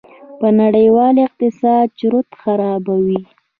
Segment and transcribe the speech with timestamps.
[0.39, 3.21] په نړېوال اقتصاد چورت خرابوي.